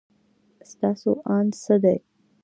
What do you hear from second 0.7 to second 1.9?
ستاسو اند څه